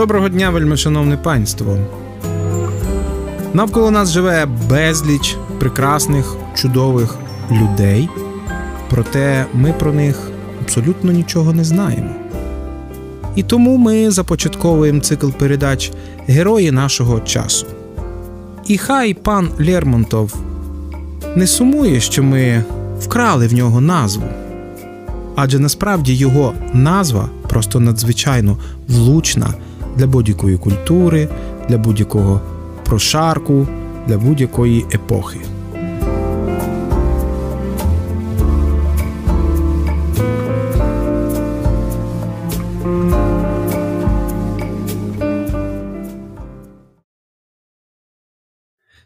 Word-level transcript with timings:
Доброго 0.00 0.28
дня, 0.28 0.50
вельмишановне 0.50 1.16
панство. 1.16 1.78
Навколо 3.52 3.90
нас 3.90 4.10
живе 4.10 4.46
безліч 4.68 5.36
прекрасних, 5.58 6.36
чудових 6.54 7.16
людей, 7.50 8.08
проте 8.90 9.46
ми 9.54 9.72
про 9.72 9.92
них 9.92 10.30
абсолютно 10.62 11.12
нічого 11.12 11.52
не 11.52 11.64
знаємо. 11.64 12.10
І 13.36 13.42
тому 13.42 13.76
ми 13.76 14.10
започатковуємо 14.10 15.00
цикл 15.00 15.28
передач 15.28 15.92
Герої 16.26 16.70
нашого 16.70 17.20
часу. 17.20 17.66
І 18.66 18.78
хай 18.78 19.14
пан 19.14 19.48
Лермонтов 19.58 20.34
не 21.36 21.46
сумує, 21.46 22.00
що 22.00 22.22
ми 22.22 22.64
вкрали 23.00 23.46
в 23.46 23.54
нього 23.54 23.80
назву. 23.80 24.28
Адже 25.36 25.58
насправді 25.58 26.14
його 26.14 26.54
назва 26.72 27.28
просто 27.48 27.80
надзвичайно 27.80 28.58
влучна 28.88 29.54
для 30.00 30.06
будь-якої 30.06 30.58
культури, 30.58 31.28
для 31.68 31.78
будь-якого 31.78 32.40
прошарку, 32.84 33.68
для 34.06 34.18
будь-якої 34.18 34.86
епохи. 34.94 35.40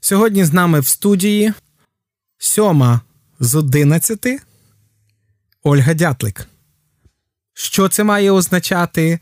Сьогодні 0.00 0.44
з 0.44 0.52
нами 0.52 0.80
в 0.80 0.86
студії 0.86 1.52
сьома 2.38 3.00
з 3.40 3.54
одинадцяти 3.54 4.40
Ольга 5.62 5.94
Дятлик. 5.94 6.48
Що 7.54 7.88
це 7.88 8.04
має 8.04 8.30
означати? 8.30 9.18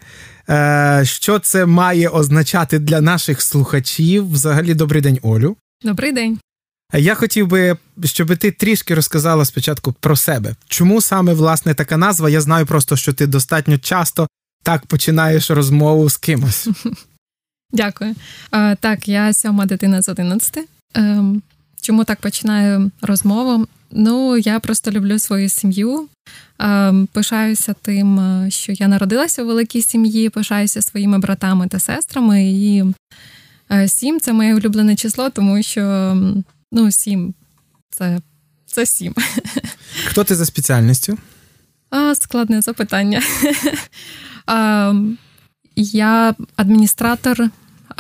Е, 0.49 1.03
що 1.05 1.39
це 1.39 1.67
має 1.67 2.09
означати 2.09 2.79
для 2.79 3.01
наших 3.01 3.43
слухачів? 3.43 4.33
Взагалі, 4.33 4.75
добрий 4.75 5.03
день, 5.03 5.19
Олю. 5.23 5.57
Добрий 5.83 6.13
день. 6.13 6.39
Я 6.95 7.15
хотів 7.15 7.47
би, 7.47 7.77
щоб 8.05 8.37
ти 8.37 8.51
трішки 8.51 8.95
розказала 8.95 9.45
спочатку 9.45 9.93
про 9.93 10.17
себе. 10.17 10.55
Чому 10.69 11.01
саме 11.01 11.35
власне 11.35 11.75
така 11.75 11.97
назва? 11.97 12.31
Я 12.31 12.41
знаю 12.41 12.67
просто, 12.67 12.97
що 12.97 13.13
ти 13.13 13.27
достатньо 13.27 13.79
часто 13.79 14.29
так 14.63 14.87
починаєш 14.87 15.51
розмову 15.51 16.11
з 16.11 16.17
кимось. 16.17 16.69
Дякую. 17.73 18.15
Е, 18.53 18.77
так, 18.77 19.09
я 19.09 19.33
сьома 19.33 19.67
дитина 19.67 20.03
з 20.03 20.09
одинадцяти. 20.09 20.65
Ем, 20.95 21.43
чому 21.81 22.05
так 22.05 22.21
починаю 22.21 22.91
розмову? 23.03 23.67
Ну, 23.93 24.37
я 24.37 24.61
просто 24.61 24.91
люблю 24.91 25.19
свою 25.19 25.49
сім'ю. 25.49 26.09
Ем, 26.59 27.09
пишаюся 27.13 27.75
тим, 27.83 28.21
е, 28.21 28.51
що 28.51 28.73
я 28.73 28.89
народилася 28.89 29.43
у 29.43 29.47
великій 29.47 29.83
сім'ї, 29.83 30.29
пишаюся 30.31 30.83
своїми 30.83 31.19
братами 31.19 31.69
та 31.69 31.79
сестрами. 31.79 32.45
І 32.45 32.85
е, 33.73 33.89
сім 33.89 34.21
це 34.21 34.33
моє 34.33 34.55
улюблене 34.55 34.97
число, 34.97 35.31
тому 35.31 35.63
що 35.63 36.17
ну, 36.73 36.91
сім 36.91 37.35
це, 37.91 38.21
це 38.67 38.87
сім. 38.87 39.15
Хто 40.07 40.25
ти 40.25 40.35
за 40.35 40.47
спеціальністю? 40.47 41.19
А, 41.91 42.15
Складне 42.15 42.63
запитання. 42.63 43.23
Ем, 44.47 45.19
я 45.77 46.35
адміністратор, 46.57 47.51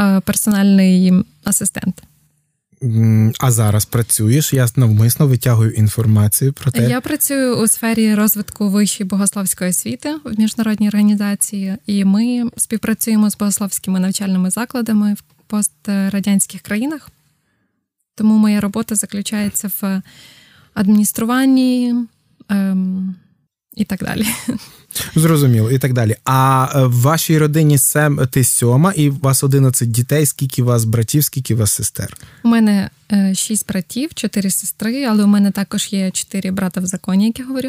е, 0.00 0.20
персональний 0.20 1.12
асистент. 1.44 2.02
А 3.38 3.50
зараз 3.50 3.84
працюєш? 3.84 4.52
Я 4.52 4.66
навмисно 4.77 5.27
витягую 5.27 5.70
інформацію 5.70 6.52
про 6.52 6.70
те. 6.70 6.88
Я 6.88 7.00
працюю 7.00 7.56
у 7.56 7.66
сфері 7.66 8.14
розвитку 8.14 8.69
вищої 8.69 9.08
богословської 9.08 9.70
освіти 9.70 10.14
в 10.25 10.38
міжнародній 10.38 10.88
організації, 10.88 11.77
і 11.86 12.05
ми 12.05 12.50
співпрацюємо 12.56 13.30
з 13.30 13.36
богословськими 13.36 14.00
навчальними 14.00 14.50
закладами 14.50 15.15
в 15.15 15.22
пострадянських 15.47 16.60
країнах. 16.60 17.10
Тому 18.15 18.38
моя 18.38 18.60
робота 18.60 18.94
заключається 18.94 19.70
в 19.81 20.03
адмініструванні 20.75 21.94
ем, 22.49 23.14
і 23.75 23.84
так 23.84 24.04
далі. 24.04 24.26
Зрозуміло, 25.14 25.70
і 25.70 25.78
так 25.78 25.92
далі. 25.92 26.16
А 26.25 26.69
е, 26.75 26.86
в 26.86 27.00
вашій 27.00 27.38
родині 27.38 27.78
сем 27.78 28.28
ти 28.30 28.44
сьома, 28.44 28.92
і 28.97 29.10
у 29.10 29.19
вас 29.22 29.44
11 29.44 29.91
дітей. 29.91 30.26
Скільки 30.26 30.62
у 30.62 30.64
вас 30.64 30.84
братів, 30.84 31.25
скільки 31.25 31.54
у 31.54 31.58
вас 31.58 31.72
сестер? 31.72 32.16
У 32.44 32.48
мене 32.48 32.91
е, 33.12 33.34
шість 33.34 33.69
братів, 33.69 34.14
чотири 34.14 34.50
сестри, 34.50 35.04
але 35.04 35.25
у 35.25 35.26
мене 35.26 35.50
також 35.50 35.92
є 35.92 36.10
чотири 36.10 36.50
брата 36.50 36.81
в 36.81 36.86
законі, 36.86 37.26
як 37.26 37.38
я 37.38 37.44
говорю, 37.44 37.69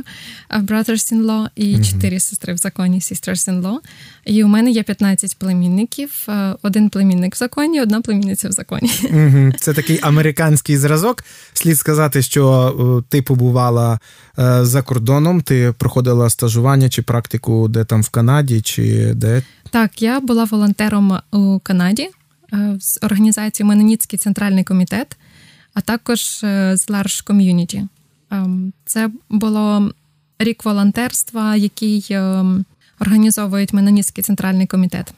brothers-in-law, 0.59 1.47
і 1.56 1.83
чотири 1.83 2.19
сестри 2.19 2.53
в 2.53 2.57
законі, 2.57 3.00
sisters-in-law. 3.00 3.78
І 4.25 4.44
у 4.44 4.47
мене 4.47 4.72
є 4.72 4.83
15 4.83 5.38
племінників, 5.38 6.09
е, 6.29 6.56
один 6.62 6.89
племінник 6.89 7.35
в 7.35 7.38
законі, 7.38 7.81
одна 7.81 8.01
племінниця 8.01 8.50
в 8.50 8.51
законі. 8.51 8.91
Це 9.59 9.73
такий 9.73 10.00
американський 10.01 10.78
зразок. 10.78 11.23
Слід 11.53 11.78
сказати, 11.78 12.22
що 12.22 13.03
ти 13.09 13.22
побувала 13.22 14.00
за 14.62 14.81
кордоном, 14.81 15.41
ти 15.41 15.73
проходила 15.78 16.29
стажування 16.29 16.89
чи 16.89 17.01
практику, 17.13 17.68
де 17.68 17.84
там 17.84 18.01
в 18.01 18.09
Канаді, 18.09 18.62
чи 18.62 19.13
де? 19.13 19.44
Так, 19.69 20.01
я 20.01 20.19
була 20.19 20.44
волонтером 20.44 21.19
у 21.31 21.59
Канаді 21.59 22.09
е, 22.53 22.78
з 22.79 23.00
організацією 23.01 23.69
Меноніцький 23.69 24.19
центральний 24.19 24.63
комітет, 24.63 25.18
а 25.74 25.81
також 25.81 26.44
е, 26.44 26.78
з 26.78 26.90
Large 26.90 27.28
Community. 27.28 27.88
Ем, 28.31 28.74
це 28.85 29.09
було 29.29 29.91
рік 30.40 30.66
волонтерства, 30.66 31.56
який 31.56 32.06
ем, 32.09 32.66
організовують 33.00 33.74
Меноніцький 33.74 34.24
центральний 34.24 34.68
комітет. 34.68 35.13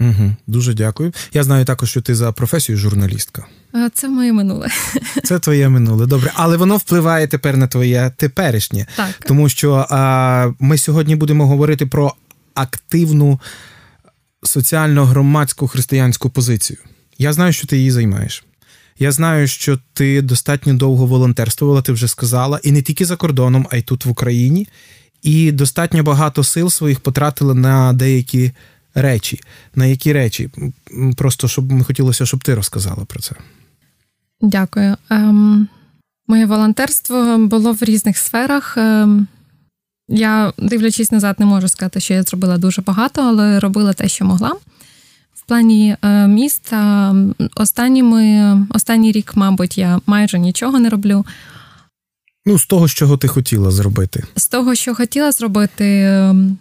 Угу, 0.00 0.32
Дуже 0.46 0.74
дякую. 0.74 1.12
Я 1.32 1.42
знаю 1.42 1.64
також, 1.64 1.90
що 1.90 2.00
ти 2.00 2.14
за 2.14 2.32
професією 2.32 2.80
журналістка. 2.80 3.46
Це 3.94 4.08
моє 4.08 4.32
минуле. 4.32 4.68
Це 5.24 5.38
твоє 5.38 5.68
минуле. 5.68 6.06
Добре, 6.06 6.32
але 6.34 6.56
воно 6.56 6.76
впливає 6.76 7.26
тепер 7.26 7.56
на 7.56 7.66
твоє 7.66 8.12
теперішнє. 8.16 8.86
Так. 8.96 9.14
Тому 9.26 9.48
що 9.48 9.86
а, 9.90 10.50
ми 10.60 10.78
сьогодні 10.78 11.16
будемо 11.16 11.46
говорити 11.46 11.86
про 11.86 12.14
активну 12.54 13.40
соціально-громадську 14.42 15.68
християнську 15.68 16.30
позицію. 16.30 16.78
Я 17.18 17.32
знаю, 17.32 17.52
що 17.52 17.66
ти 17.66 17.76
її 17.76 17.90
займаєш. 17.90 18.44
Я 18.98 19.12
знаю, 19.12 19.48
що 19.48 19.78
ти 19.92 20.22
достатньо 20.22 20.74
довго 20.74 21.06
волонтерствувала, 21.06 21.82
ти 21.82 21.92
вже 21.92 22.08
сказала, 22.08 22.60
і 22.62 22.72
не 22.72 22.82
тільки 22.82 23.04
за 23.04 23.16
кордоном, 23.16 23.66
а 23.70 23.76
й 23.76 23.82
тут 23.82 24.04
в 24.04 24.10
Україні. 24.10 24.68
І 25.22 25.52
достатньо 25.52 26.02
багато 26.02 26.44
сил 26.44 26.70
своїх 26.70 27.00
потратила 27.00 27.54
на 27.54 27.92
деякі 27.92 28.52
речі. 28.94 29.40
На 29.74 29.86
які 29.86 30.12
речі? 30.12 30.50
Просто 31.16 31.48
щоб 31.48 31.72
ми 31.72 31.84
хотілося, 31.84 32.26
щоб 32.26 32.44
ти 32.44 32.54
розказала 32.54 33.04
про 33.04 33.20
це. 33.20 33.34
Дякую. 34.40 34.96
Ем, 35.10 35.68
Моє 36.30 36.46
волонтерство 36.46 37.38
було 37.38 37.72
в 37.72 37.82
різних 37.82 38.18
сферах. 38.18 38.76
Ем, 38.76 39.26
Я, 40.08 40.52
дивлячись 40.58 41.12
назад, 41.12 41.36
не 41.38 41.46
можу 41.46 41.68
сказати, 41.68 42.00
що 42.00 42.14
я 42.14 42.22
зробила 42.22 42.58
дуже 42.58 42.82
багато, 42.82 43.22
але 43.22 43.60
робила 43.60 43.92
те, 43.92 44.08
що 44.08 44.24
могла. 44.24 44.52
В 45.34 45.42
плані 45.46 45.96
е, 46.02 46.26
міста 46.28 47.14
останніми, 47.54 48.66
останній 48.70 49.12
рік, 49.12 49.32
мабуть, 49.36 49.78
я 49.78 50.00
майже 50.06 50.38
нічого 50.38 50.78
не 50.78 50.88
роблю. 50.88 51.26
Ну, 52.46 52.58
з 52.58 52.66
того, 52.66 52.88
що 52.88 53.16
ти 53.16 53.28
хотіла 53.28 53.70
зробити. 53.70 54.24
З 54.36 54.48
того, 54.48 54.74
що 54.74 54.94
хотіла 54.94 55.32
зробити, 55.32 56.02
ем, 56.02 56.56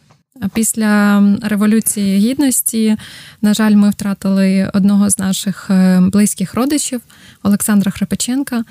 Після 0.53 1.23
Революції 1.41 2.17
Гідності, 2.17 2.97
на 3.41 3.53
жаль, 3.53 3.71
ми 3.71 3.89
втратили 3.89 4.71
одного 4.73 5.09
з 5.09 5.19
наших 5.19 5.69
е, 5.69 5.99
близьких 6.01 6.53
родичів 6.53 7.01
Олександра 7.43 7.91
Храпаченка. 7.91 8.63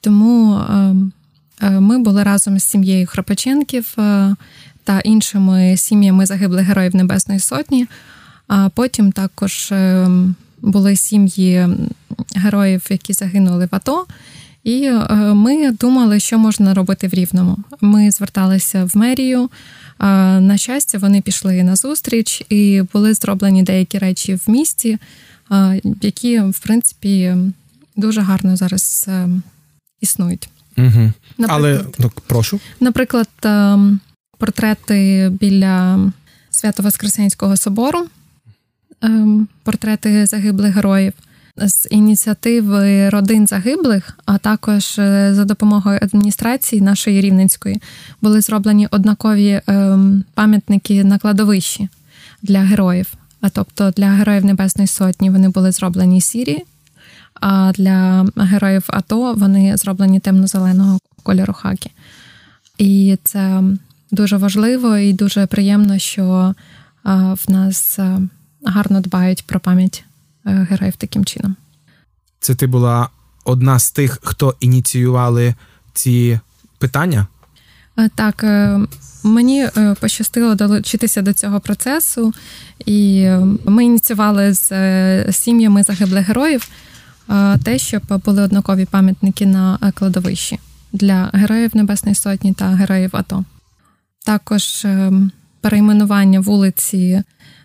Тому 0.00 0.54
е, 0.54 0.94
е, 1.62 1.70
ми 1.70 1.98
були 1.98 2.22
разом 2.22 2.58
з 2.58 2.64
сім'єю 2.64 3.06
Храпаченків 3.06 3.94
та 4.84 5.00
іншими 5.04 5.76
сім'ями 5.76 6.26
загиблих 6.26 6.66
героїв 6.66 6.96
Небесної 6.96 7.40
Сотні. 7.40 7.86
А 8.48 8.68
потім 8.68 9.12
також 9.12 9.72
були 10.60 10.96
сім'ї 10.96 11.68
героїв, 12.36 12.86
які 12.90 13.12
загинули 13.12 13.68
в 13.72 13.74
АТО. 13.74 14.06
І 14.64 14.90
ми 15.18 15.70
думали, 15.70 16.20
що 16.20 16.38
можна 16.38 16.74
робити 16.74 17.08
в 17.08 17.14
Рівному. 17.14 17.58
Ми 17.80 18.10
зверталися 18.10 18.84
в 18.84 18.96
мерію. 18.96 19.50
На 20.40 20.56
щастя, 20.56 20.98
вони 20.98 21.20
пішли 21.20 21.62
на 21.62 21.76
зустріч 21.76 22.42
і 22.48 22.82
були 22.92 23.14
зроблені 23.14 23.62
деякі 23.62 23.98
речі 23.98 24.34
в 24.34 24.50
місті, 24.50 24.98
які, 26.02 26.40
в 26.40 26.58
принципі, 26.58 27.34
дуже 27.96 28.20
гарно 28.20 28.56
зараз 28.56 29.06
е, 29.08 29.28
існують. 30.00 30.48
Угу. 30.78 31.12
Але 31.48 31.84
ну, 31.98 32.10
прошу. 32.26 32.60
Наприклад, 32.80 33.28
е, 33.44 33.78
портрети 34.38 35.28
біля 35.40 35.98
Свято-Воскресенського 36.50 37.56
собору, 37.56 38.06
е, 39.04 39.26
портрети 39.62 40.26
загиблих 40.26 40.74
героїв 40.74 41.12
з 41.56 41.88
ініціативи 41.90 43.08
родин 43.08 43.46
загиблих, 43.46 44.18
а 44.24 44.38
також 44.38 44.98
е, 44.98 45.34
за 45.34 45.44
допомогою 45.44 45.98
адміністрації 46.02 46.82
нашої 46.82 47.20
рівненської 47.20 47.82
були 48.22 48.40
зроблені 48.40 48.88
однакові 48.90 49.60
ем, 49.66 50.24
пам'ятники 50.34 51.04
на 51.04 51.18
кладовищі 51.18 51.88
для 52.42 52.60
героїв. 52.60 53.12
А 53.40 53.48
Тобто 53.48 53.90
для 53.90 54.10
героїв 54.10 54.44
Небесної 54.44 54.88
Сотні 54.88 55.30
вони 55.30 55.48
були 55.48 55.72
зроблені 55.72 56.20
сірі, 56.20 56.62
а 57.40 57.72
для 57.72 58.26
героїв 58.36 58.84
АТО 58.86 59.34
вони 59.34 59.76
зроблені 59.76 60.20
темно-зеленого 60.20 60.98
кольору 61.22 61.52
хакі. 61.52 61.90
І 62.78 63.18
це 63.24 63.62
дуже 64.10 64.36
важливо 64.36 64.96
і 64.96 65.12
дуже 65.12 65.46
приємно, 65.46 65.98
що 65.98 66.54
в 67.04 67.38
нас 67.48 67.98
гарно 68.64 69.00
дбають 69.00 69.46
про 69.46 69.60
пам'ять 69.60 70.04
е, 70.08 70.13
героїв 70.44 70.96
таким 70.96 71.24
чином. 71.24 71.56
Це 72.40 72.54
ти 72.54 72.66
була 72.66 73.08
одна 73.44 73.78
з 73.78 73.90
тих, 73.90 74.18
хто 74.22 74.54
ініціювали 74.60 75.54
ці 75.92 76.40
питання? 76.78 77.26
Е, 77.98 78.10
так, 78.14 78.44
е, 78.44 78.80
мені 79.22 79.68
пощастило 80.00 80.54
долучитися 80.54 81.22
до 81.22 81.32
цього 81.32 81.60
процесу, 81.60 82.32
і 82.86 83.28
ми 83.64 83.84
ініціювали 83.84 84.52
з 84.52 85.32
сім'ями 85.32 85.82
загиблих 85.82 86.26
героїв 86.26 86.68
те, 87.64 87.78
щоб 87.78 88.02
були 88.24 88.42
однакові 88.42 88.84
пам'ятники 88.84 89.46
на 89.46 89.92
кладовищі 89.94 90.58
для 90.92 91.30
героїв 91.32 91.76
Небесної 91.76 92.14
Сотні 92.14 92.52
та 92.52 92.64
героїв 92.68 93.10
АТО. 93.12 93.44
Також 94.26 94.86
перейменування 95.60 96.40
вулиці 96.40 97.22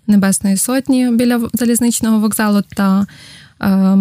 Небесної 0.10 0.58
Сотні 0.58 1.12
біля 1.12 1.50
залізничного 1.54 2.20
вокзалу. 2.20 2.64
Та 2.76 3.08
е, 3.62 3.98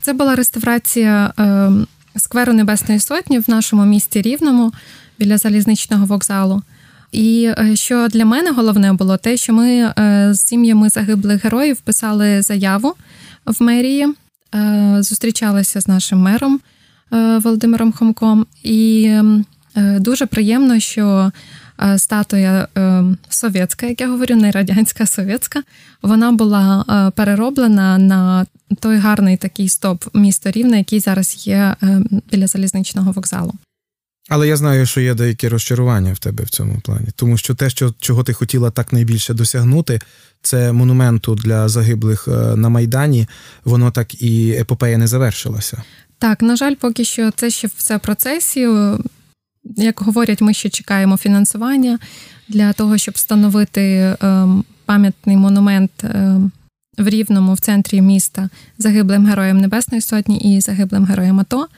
це 0.00 0.12
була 0.12 0.34
реставрація 0.34 1.32
е, 1.38 1.70
скверу 2.16 2.52
Небесної 2.52 3.00
Сотні 3.00 3.38
в 3.38 3.44
нашому 3.50 3.84
місті 3.84 4.22
Рівному 4.22 4.72
біля 5.18 5.38
залізничного 5.38 6.06
вокзалу. 6.06 6.62
І 7.12 7.52
е, 7.58 7.76
що 7.76 8.08
для 8.08 8.24
мене 8.24 8.50
головне 8.50 8.92
було 8.92 9.16
те, 9.16 9.36
що 9.36 9.52
ми 9.52 9.70
е, 9.70 10.28
з 10.34 10.40
сім'ями 10.40 10.88
загиблих 10.88 11.44
героїв 11.44 11.76
писали 11.80 12.42
заяву 12.42 12.94
в 13.46 13.62
мерії, 13.62 14.08
е, 14.54 14.96
зустрічалися 15.00 15.80
з 15.80 15.88
нашим 15.88 16.18
мером 16.18 16.60
Володимиром 17.10 17.92
Хомком, 17.92 18.46
і 18.62 19.12
дуже 19.76 20.26
приємно, 20.26 20.80
що 20.80 21.32
статуя 21.98 22.68
е, 22.78 23.04
совєтська, 23.28 23.86
як 23.86 24.00
я 24.00 24.08
говорю, 24.08 24.36
не 24.36 24.50
радянська, 24.50 25.04
а 25.04 25.06
совєтська. 25.06 25.62
Вона 26.02 26.32
була 26.32 26.84
е, 26.88 27.10
перероблена 27.16 27.98
на 27.98 28.46
той 28.80 28.96
гарний 28.96 29.36
такий 29.36 29.68
стоп 29.68 30.04
місто 30.14 30.50
Рівне, 30.50 30.78
який 30.78 31.00
зараз 31.00 31.46
є 31.46 31.74
біля 32.30 32.46
залізничного 32.46 33.12
вокзалу. 33.12 33.54
Але 34.28 34.48
я 34.48 34.56
знаю, 34.56 34.86
що 34.86 35.00
є 35.00 35.14
деякі 35.14 35.48
розчарування 35.48 36.12
в 36.12 36.18
тебе 36.18 36.44
в 36.44 36.48
цьому 36.48 36.80
плані, 36.80 37.06
тому 37.16 37.38
що 37.38 37.54
те, 37.54 37.70
що 37.70 37.94
чого 37.98 38.24
ти 38.24 38.32
хотіла 38.32 38.70
так 38.70 38.92
найбільше 38.92 39.34
досягнути, 39.34 40.00
це 40.42 40.72
монументу 40.72 41.34
для 41.34 41.68
загиблих 41.68 42.28
на 42.56 42.68
Майдані, 42.68 43.26
воно 43.64 43.90
так 43.90 44.22
і 44.22 44.50
епопея 44.50 44.98
не 44.98 45.06
завершилася. 45.06 45.82
Так, 46.18 46.42
на 46.42 46.56
жаль, 46.56 46.74
поки 46.74 47.04
що 47.04 47.30
це 47.30 47.50
ще 47.50 47.68
все 47.76 47.96
в 47.96 48.00
процесі. 48.00 48.68
Як 49.76 50.00
говорять, 50.00 50.40
ми 50.40 50.54
ще 50.54 50.68
чекаємо 50.68 51.16
фінансування 51.16 51.98
для 52.48 52.72
того, 52.72 52.98
щоб 52.98 53.14
встановити 53.14 54.16
ем, 54.20 54.64
пам'ятний 54.84 55.36
монумент 55.36 55.90
ем, 56.04 56.52
в 56.98 57.08
Рівному 57.08 57.54
в 57.54 57.60
центрі 57.60 58.02
міста 58.02 58.48
загиблим 58.78 59.26
героям 59.26 59.58
Небесної 59.58 60.00
Сотні 60.00 60.56
і 60.56 60.60
загиблим 60.60 61.04
героям 61.04 61.40
АТО. 61.40 61.68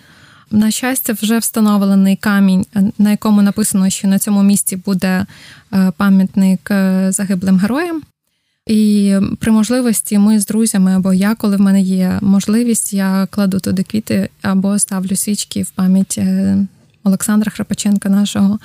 На 0.50 0.70
щастя, 0.70 1.12
вже 1.12 1.38
встановлений 1.38 2.16
камінь, 2.16 2.66
на 2.98 3.10
якому 3.10 3.42
написано, 3.42 3.90
що 3.90 4.08
на 4.08 4.18
цьому 4.18 4.42
місці 4.42 4.76
буде 4.76 5.26
е, 5.72 5.92
пам'ятник 5.96 6.70
е, 6.70 7.12
загиблим 7.12 7.58
героям. 7.58 8.02
І 8.66 9.14
при 9.38 9.52
можливості 9.52 10.18
ми 10.18 10.40
з 10.40 10.46
друзями, 10.46 10.96
або 10.96 11.12
я, 11.12 11.34
коли 11.34 11.56
в 11.56 11.60
мене 11.60 11.80
є 11.80 12.18
можливість, 12.22 12.92
я 12.92 13.26
кладу 13.30 13.60
туди 13.60 13.82
квіти 13.82 14.28
або 14.42 14.78
ставлю 14.78 15.16
свічки 15.16 15.62
в 15.62 15.70
пам'ять 15.70 16.14
е, 16.18 16.66
Олександра 17.10 17.50
Храпаченка, 17.50 18.08
нашого 18.08 18.58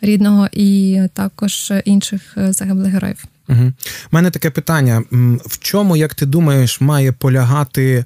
рідного, 0.00 0.48
і 0.52 1.00
також 1.14 1.72
інших 1.84 2.34
е, 2.36 2.52
загиблих 2.52 2.92
героїв. 2.92 3.24
Угу. 3.48 3.62
У 3.62 3.72
мене 4.10 4.30
таке 4.30 4.50
питання: 4.50 5.02
в 5.46 5.58
чому, 5.58 5.96
як 5.96 6.14
ти 6.14 6.26
думаєш, 6.26 6.80
має 6.80 7.12
полягати 7.12 8.04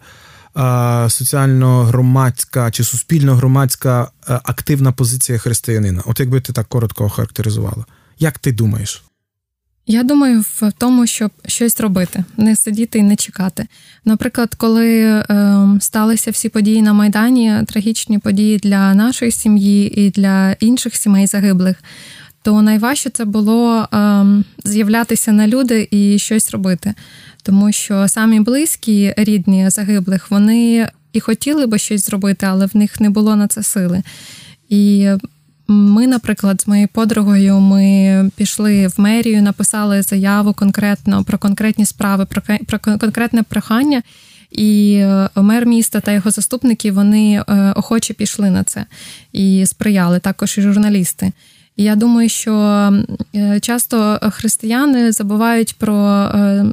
соціально-громадська 1.08 2.70
чи 2.70 2.84
суспільно-громадська 2.84 4.08
е, 4.28 4.40
активна 4.44 4.92
позиція 4.92 5.38
християнина? 5.38 6.02
От 6.06 6.20
якби 6.20 6.40
ти 6.40 6.52
так 6.52 6.66
коротко 6.68 7.04
охарактеризувала? 7.04 7.84
Як 8.18 8.38
ти 8.38 8.52
думаєш? 8.52 9.04
Я 9.90 10.02
думаю, 10.02 10.40
в 10.40 10.72
тому, 10.78 11.06
щоб 11.06 11.30
щось 11.46 11.80
робити, 11.80 12.24
не 12.36 12.56
сидіти 12.56 12.98
і 12.98 13.02
не 13.02 13.16
чекати. 13.16 13.66
Наприклад, 14.04 14.54
коли 14.54 15.02
е, 15.02 15.24
сталися 15.80 16.30
всі 16.30 16.48
події 16.48 16.82
на 16.82 16.92
Майдані, 16.92 17.54
трагічні 17.66 18.18
події 18.18 18.58
для 18.58 18.94
нашої 18.94 19.30
сім'ї 19.30 20.00
і 20.00 20.10
для 20.10 20.52
інших 20.52 20.96
сімей 20.96 21.26
загиблих, 21.26 21.76
то 22.42 22.62
найважче 22.62 23.10
це 23.10 23.24
було 23.24 23.88
е, 23.92 24.26
з'являтися 24.64 25.32
на 25.32 25.48
люди 25.48 25.88
і 25.90 26.18
щось 26.18 26.50
робити. 26.50 26.94
Тому 27.42 27.72
що 27.72 28.08
самі 28.08 28.40
близькі, 28.40 29.14
рідні 29.16 29.70
загиблих, 29.70 30.30
вони 30.30 30.88
і 31.12 31.20
хотіли 31.20 31.66
би 31.66 31.78
щось 31.78 32.06
зробити, 32.06 32.46
але 32.46 32.66
в 32.66 32.76
них 32.76 33.00
не 33.00 33.10
було 33.10 33.36
на 33.36 33.48
це 33.48 33.62
сили. 33.62 34.02
І 34.68 35.08
ми, 35.70 36.06
наприклад, 36.06 36.60
з 36.60 36.68
моєю 36.68 36.88
подругою 36.92 37.60
ми 37.60 38.30
пішли 38.36 38.86
в 38.86 39.00
мерію, 39.00 39.42
написали 39.42 40.02
заяву 40.02 40.52
конкретно 40.52 41.24
про 41.24 41.38
конкретні 41.38 41.84
справи, 41.86 42.26
про 42.66 42.78
конкретне 42.78 43.42
прохання. 43.42 44.02
І 44.50 44.94
е, 44.94 45.28
мер 45.36 45.66
міста 45.66 46.00
та 46.00 46.12
його 46.12 46.30
заступники 46.30 46.92
вони 46.92 47.44
е, 47.48 47.72
охоче 47.76 48.14
пішли 48.14 48.50
на 48.50 48.64
це 48.64 48.84
і 49.32 49.66
сприяли 49.66 50.18
також 50.18 50.58
і 50.58 50.62
журналісти. 50.62 51.32
І 51.76 51.82
я 51.82 51.96
думаю, 51.96 52.28
що 52.28 52.54
е, 53.34 53.60
часто 53.60 54.18
християни 54.32 55.12
забувають 55.12 55.76
про 55.78 56.28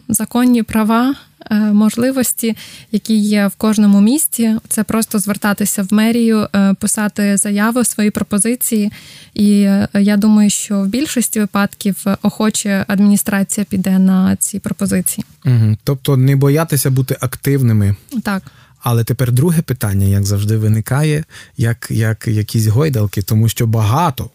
законні 0.09 0.63
права 0.63 1.15
можливості, 1.55 2.57
які 2.91 3.17
є 3.17 3.47
в 3.47 3.55
кожному 3.55 4.01
місті. 4.01 4.55
Це 4.69 4.83
просто 4.83 5.19
звертатися 5.19 5.83
в 5.83 5.93
мерію, 5.93 6.47
е, 6.55 6.73
писати 6.73 7.37
заяви, 7.37 7.85
свої 7.85 8.11
пропозиції. 8.11 8.91
І 9.33 9.61
е, 9.61 9.87
я 9.93 10.17
думаю, 10.17 10.49
що 10.49 10.79
в 10.81 10.87
більшості 10.87 11.39
випадків 11.39 12.05
охоче 12.21 12.85
адміністрація 12.87 13.65
піде 13.69 13.99
на 13.99 14.35
ці 14.35 14.59
пропозиції. 14.59 15.25
Угу. 15.45 15.77
Тобто 15.83 16.17
не 16.17 16.35
боятися 16.35 16.91
бути 16.91 17.17
активними. 17.19 17.95
Так. 18.23 18.43
Але 18.79 19.03
тепер 19.03 19.31
друге 19.31 19.61
питання, 19.61 20.05
як 20.05 20.25
завжди, 20.25 20.57
виникає, 20.57 21.23
як 21.57 21.87
як 21.89 22.27
якісь 22.27 22.67
гойдалки, 22.67 23.21
тому 23.21 23.49
що 23.49 23.67
багато 23.67 24.29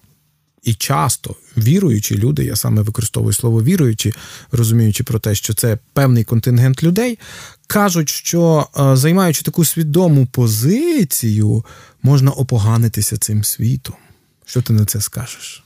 і 0.62 0.74
часто 0.74 1.36
віруючі 1.56 2.18
люди, 2.18 2.44
я 2.44 2.56
саме 2.56 2.82
використовую 2.82 3.32
слово 3.32 3.62
віруючі, 3.62 4.14
розуміючи 4.52 5.04
про 5.04 5.18
те, 5.18 5.34
що 5.34 5.54
це 5.54 5.78
певний 5.92 6.24
контингент 6.24 6.82
людей, 6.82 7.18
кажуть, 7.66 8.08
що 8.08 8.68
е, 8.78 8.96
займаючи 8.96 9.42
таку 9.42 9.64
свідому 9.64 10.26
позицію, 10.26 11.64
можна 12.02 12.30
опоганитися 12.30 13.16
цим 13.16 13.44
світом. 13.44 13.96
Що 14.46 14.62
ти 14.62 14.72
на 14.72 14.84
це 14.84 15.00
скажеш? 15.00 15.64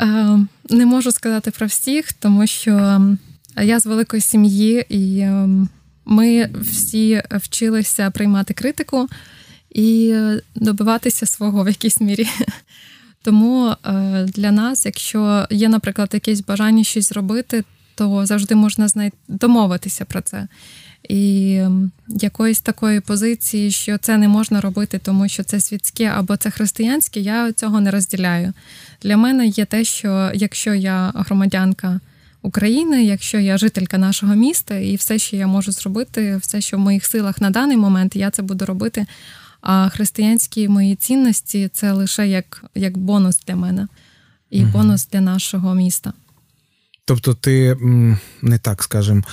Е, 0.00 0.38
не 0.70 0.86
можу 0.86 1.12
сказати 1.12 1.50
про 1.50 1.66
всіх, 1.66 2.12
тому 2.12 2.46
що 2.46 3.00
я 3.62 3.80
з 3.80 3.86
великої 3.86 4.22
сім'ї, 4.22 4.86
і 4.88 5.26
ми 6.04 6.50
всі 6.60 7.22
вчилися 7.30 8.10
приймати 8.10 8.54
критику 8.54 9.08
і 9.70 10.16
добиватися 10.54 11.26
свого 11.26 11.64
в 11.64 11.68
якійсь 11.68 12.00
мірі. 12.00 12.28
Тому 13.22 13.66
е, 13.66 14.26
для 14.28 14.50
нас, 14.50 14.86
якщо 14.86 15.46
є, 15.50 15.68
наприклад, 15.68 16.10
якесь 16.12 16.40
бажання 16.40 16.84
щось 16.84 17.08
зробити, 17.08 17.64
то 17.94 18.26
завжди 18.26 18.54
можна 18.54 18.88
знайти 18.88 19.16
домовитися 19.28 20.04
про 20.04 20.20
це. 20.20 20.48
І 21.08 21.60
якоїсь 22.08 22.60
такої 22.60 23.00
позиції, 23.00 23.70
що 23.70 23.98
це 23.98 24.16
не 24.16 24.28
можна 24.28 24.60
робити, 24.60 25.00
тому 25.04 25.28
що 25.28 25.44
це 25.44 25.60
світське 25.60 26.04
або 26.04 26.36
це 26.36 26.50
християнське, 26.50 27.20
я 27.20 27.52
цього 27.52 27.80
не 27.80 27.90
розділяю. 27.90 28.52
Для 29.02 29.16
мене 29.16 29.46
є 29.46 29.64
те, 29.64 29.84
що 29.84 30.30
якщо 30.34 30.74
я 30.74 31.12
громадянка 31.14 32.00
України, 32.42 33.04
якщо 33.04 33.38
я 33.38 33.58
жителька 33.58 33.98
нашого 33.98 34.34
міста, 34.34 34.76
і 34.76 34.96
все, 34.96 35.18
що 35.18 35.36
я 35.36 35.46
можу 35.46 35.72
зробити, 35.72 36.36
все, 36.36 36.60
що 36.60 36.76
в 36.76 36.80
моїх 36.80 37.06
силах 37.06 37.40
на 37.40 37.50
даний 37.50 37.76
момент, 37.76 38.16
я 38.16 38.30
це 38.30 38.42
буду 38.42 38.64
робити. 38.64 39.06
А 39.62 39.88
християнські 39.88 40.68
мої 40.68 40.94
цінності 40.94 41.70
це 41.72 41.92
лише 41.92 42.28
як 42.28 42.64
як 42.74 42.98
бонус 42.98 43.40
для 43.46 43.56
мене 43.56 43.88
і 44.50 44.62
угу. 44.62 44.72
бонус 44.72 45.08
для 45.12 45.20
нашого 45.20 45.74
міста. 45.74 46.12
Тобто, 47.04 47.34
ти 47.34 47.76
не 48.42 48.58
так 48.58 48.82
скажем, 48.82 49.24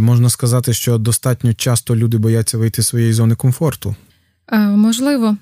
можна 0.00 0.30
сказати, 0.30 0.72
що 0.72 0.98
достатньо 0.98 1.54
часто 1.54 1.96
люди 1.96 2.18
бояться 2.18 2.58
вийти 2.58 2.82
з 2.82 2.88
своєї 2.88 3.12
зони 3.12 3.34
комфорту. 3.34 3.96
Можливо, 4.52 5.36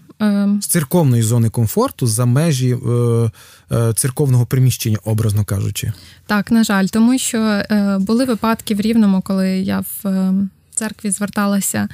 з 0.61 0.67
церковної 0.67 1.23
зони 1.23 1.51
комфорту 1.51 2.07
за 2.07 2.25
межі 2.25 2.77
церковного 3.95 4.47
приміщення, 4.47 4.99
образно 5.05 5.45
кажучи. 5.45 5.93
Так, 6.27 6.51
на 6.51 6.65
жаль, 6.65 6.87
тому 6.87 7.19
що 7.19 7.63
були 8.01 8.25
випадки 8.25 8.75
в 8.75 8.81
Рівному, 8.81 9.23
коли 9.23 9.49
я 9.49 9.81
в 9.81 10.33
церкві 10.75 11.11
зверталася 11.11 11.89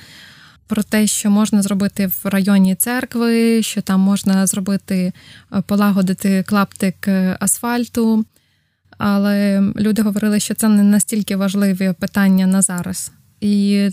про 0.69 0.83
те, 0.83 1.07
що 1.07 1.31
можна 1.31 1.63
зробити 1.63 2.07
в 2.07 2.21
районі 2.25 2.75
церкви, 2.75 3.63
що 3.63 3.83
там 3.83 4.01
можна 4.01 4.47
зробити, 4.47 5.13
е, 5.53 5.63
полагодити 5.67 6.43
клаптик 6.43 7.09
е, 7.09 7.37
асфальту. 7.41 8.25
Але 8.99 9.61
люди 9.77 10.03
говорили, 10.03 10.41
що 10.41 10.55
це 10.55 10.69
не 10.69 10.83
настільки 10.83 11.37
важливі 11.37 11.95
питання 12.01 12.47
на 12.47 12.63
зараз. 12.63 13.13
І 13.41 13.89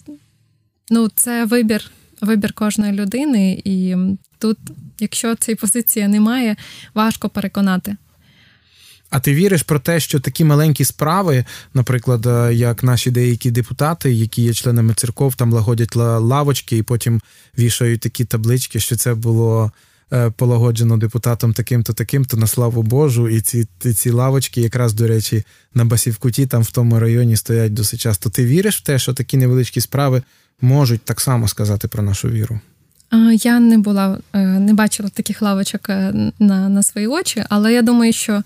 ну, 0.90 1.10
це 1.16 1.46
вибір, 1.46 1.92
вибір 2.22 2.54
кожної 2.54 2.94
людини, 2.94 3.62
і 3.66 3.96
тут, 4.40 4.58
якщо 5.00 5.36
цієї 5.36 5.56
позиції 5.56 6.08
немає, 6.08 6.56
важко 6.94 7.30
переконати. 7.30 7.96
А 9.16 9.20
ти 9.20 9.34
віриш 9.34 9.64
про 9.64 9.80
те, 9.80 10.00
що 10.00 10.20
такі 10.20 10.44
маленькі 10.44 10.86
справи, 10.86 11.46
наприклад, 11.74 12.26
е, 12.26 12.54
як 12.54 12.84
наші 12.84 13.12
деякі 13.12 13.52
депутати, 13.52 14.14
які 14.14 14.42
є 14.42 14.54
членами 14.54 14.94
церков, 14.94 15.36
там 15.36 15.54
лагодять 15.54 15.96
лавочки 15.96 16.78
і 16.78 16.84
потім 16.84 17.22
вішають 17.60 18.02
такі 18.02 18.26
таблички, 18.26 18.80
що 18.80 18.96
це 18.96 19.14
було 19.14 19.72
е, 20.14 20.30
полагоджено 20.30 20.98
депутатом 20.98 21.54
таким-то, 21.54 21.94
таким-то 21.94 22.38
на 22.38 22.48
славу 22.48 22.84
Божу, 22.84 23.30
і 23.30 23.42
ці 23.42 23.68
ці 23.96 24.10
лавочки, 24.10 24.62
якраз, 24.62 24.94
до 24.94 25.08
речі, 25.08 25.44
на 25.74 25.86
Басівкуті, 25.86 26.46
там 26.46 26.62
в 26.62 26.72
тому 26.72 27.00
районі 27.00 27.36
стоять 27.36 27.74
досить 27.74 28.00
часто. 28.00 28.30
Ти 28.30 28.46
віриш 28.46 28.78
в 28.78 28.82
те, 28.82 29.00
що 29.00 29.14
такі 29.14 29.38
невеличкі 29.38 29.82
справи 29.82 30.24
можуть 30.62 31.02
так 31.02 31.22
само 31.22 31.48
сказати 31.48 31.88
про 31.88 32.04
нашу 32.04 32.30
віру? 32.30 32.60
Я 33.44 33.60
не 33.60 33.78
була, 33.78 34.18
е, 34.34 34.40
не 34.40 34.74
бачила 34.74 35.10
таких 35.10 35.42
лавочок 35.42 35.90
на, 36.40 36.70
на 36.70 36.84
свої 36.84 37.08
очі, 37.08 37.44
але 37.50 37.74
я 37.74 37.82
думаю, 37.82 38.14
що 38.14 38.44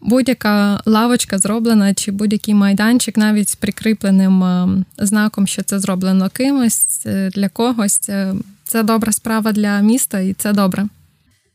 будь-яка 0.00 0.80
лавочка 0.86 1.38
зроблена, 1.38 1.94
чи 1.94 2.12
будь-який 2.12 2.54
майданчик, 2.54 3.16
навіть 3.16 3.48
з 3.48 3.54
прикріпленим 3.54 4.44
е, 4.44 4.68
знаком, 4.98 5.46
що 5.46 5.62
це 5.62 5.78
зроблено 5.78 6.30
кимось 6.30 7.06
е, 7.06 7.30
для 7.34 7.48
когось. 7.48 8.10
Це 8.64 8.82
добра 8.82 9.12
справа 9.12 9.52
для 9.52 9.80
міста, 9.80 10.20
і 10.20 10.32
це 10.32 10.52
добре. 10.52 10.86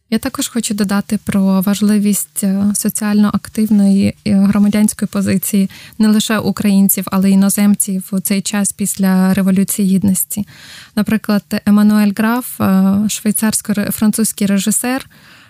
Я 0.09 0.19
також 0.19 0.47
хочу 0.47 0.73
додати 0.73 1.19
про 1.25 1.61
важливість 1.61 2.43
е, 2.43 2.63
соціально 2.75 3.27
активної 3.27 4.15
громадянської 4.25 5.09
позиції 5.11 5.69
не 5.99 6.07
лише 6.07 6.37
українців, 6.39 7.05
але 7.11 7.29
й 7.29 7.33
іноземців 7.33 8.03
у 8.11 8.19
цей 8.19 8.41
час 8.41 8.71
після 8.71 9.33
Революції 9.33 9.95
Гідності. 9.95 10.47
Наприклад, 10.95 11.43
Еммануель 11.65 12.11
Граф, 12.17 12.59
швейцарсько-французький 13.07 14.47
режисер. 14.47 15.05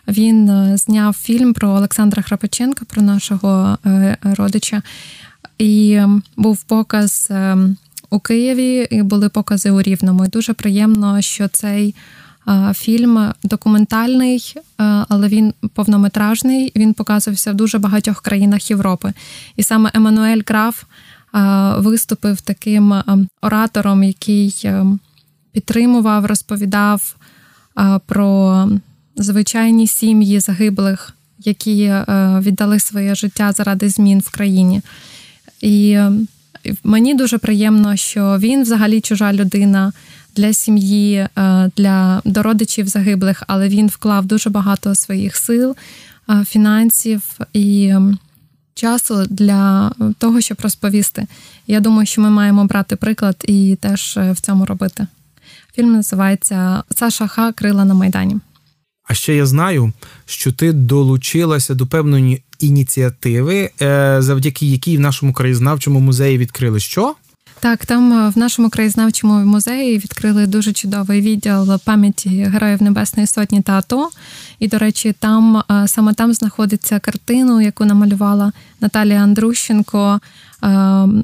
Він 0.08 0.50
е, 0.50 0.78
зняв 0.78 1.14
фільм 1.14 1.54
про 1.54 1.70
Олександра 1.70 2.22
Храпаченка, 2.22 2.86
про 2.86 3.02
нашого 3.02 3.78
е, 3.86 4.18
родича, 4.24 4.82
і 5.58 6.02
був 6.38 6.64
показ 6.64 7.28
е, 7.32 7.58
у 8.10 8.20
Києві, 8.20 8.88
і 8.92 9.02
були 9.02 9.30
покази 9.30 9.72
у 9.72 9.82
Рівному. 9.82 10.26
І 10.26 10.28
Дуже 10.28 10.54
приємно, 10.54 11.22
що 11.22 11.48
цей 11.48 11.96
фільм 12.74 13.34
документальний, 13.44 14.56
але 15.08 15.28
він 15.28 15.54
повнометражний. 15.74 16.72
Він 16.76 16.94
показувався 16.94 17.52
в 17.52 17.56
дуже 17.56 17.80
багатьох 17.80 18.22
країнах 18.22 18.70
Європи. 18.70 19.14
І 19.56 19.64
саме 19.64 19.92
Еммануель 19.94 20.42
Граф 20.48 20.84
виступив 21.78 22.42
таким 22.42 23.04
оратором, 23.42 24.04
який 24.04 24.70
підтримував, 25.52 26.26
розповідав 26.26 27.16
про 28.06 28.68
звичайні 29.16 29.88
сім'ї 29.88 30.40
загиблих, 30.40 31.14
які 31.40 31.84
е, 31.84 32.06
віддали 32.42 32.80
своє 32.80 33.16
життя 33.16 33.52
заради 33.52 33.90
змін 33.90 34.20
в 34.20 34.32
країні. 34.32 34.82
І 35.62 36.00
мені 36.84 37.14
дуже 37.14 37.38
приємно, 37.38 37.96
що 37.96 38.38
він 38.40 38.62
взагалі 38.62 39.02
чужа 39.02 39.34
людина 39.34 39.94
для 40.36 40.54
сім'ї, 40.54 41.16
е, 41.16 41.72
для 41.78 42.22
до 42.26 42.44
родичів 42.44 42.88
загиблих, 42.88 43.44
але 43.48 43.70
він 43.70 43.88
вклав 43.88 44.26
дуже 44.26 44.50
багато 44.50 44.96
своїх 44.96 45.36
сил, 45.36 45.76
е, 46.30 46.46
фінансів 46.46 47.40
і 47.54 47.94
часу 48.74 49.26
для 49.30 49.92
того, 50.18 50.42
щоб 50.42 50.58
розповісти. 50.64 51.28
Я 51.68 51.80
думаю, 51.80 52.06
що 52.06 52.22
ми 52.22 52.30
маємо 52.30 52.66
брати 52.66 52.96
приклад 52.96 53.36
і 53.48 53.78
теж 53.82 54.20
в 54.32 54.42
цьому 54.42 54.66
робити. 54.66 55.08
Фільм 55.76 55.92
називається 55.92 56.84
Саша 56.96 57.28
Ха 57.28 57.52
Крила 57.52 57.86
на 57.86 57.94
Майдані. 57.94 58.36
А 59.04 59.14
ще 59.14 59.36
я 59.36 59.46
знаю, 59.46 59.94
що 60.26 60.52
ти 60.52 60.74
долучилася 60.74 61.76
до 61.76 61.88
певної 61.88 62.44
ініціативи, 62.60 63.70
е, 63.82 64.18
завдяки 64.20 64.66
якій 64.66 64.98
в 64.98 65.00
нашому 65.00 65.34
краєзнавчому 65.34 66.00
музеї 66.00 66.38
відкрили 66.38 66.80
що? 66.80 67.16
Так, 67.60 67.86
там 67.86 68.14
е, 68.14 68.30
в 68.30 68.38
нашому 68.38 68.70
краєзнавчому 68.70 69.46
музеї 69.46 69.98
відкрили 69.98 70.48
дуже 70.48 70.74
чудовий 70.74 71.22
відділ 71.22 71.80
пам'яті 71.80 72.30
Героїв 72.30 72.84
Небесної 72.84 73.28
Сотні 73.28 73.62
та 73.62 73.74
АТО. 73.74 74.10
І, 74.60 74.68
до 74.68 74.78
речі, 74.78 75.16
там 75.20 75.64
е, 75.72 75.88
саме 75.88 76.14
там 76.14 76.34
знаходиться 76.34 77.00
картину, 77.00 77.62
яку 77.62 77.86
намалювала 77.86 78.52
Наталія 78.82 79.24
Андрущенко, 79.24 80.20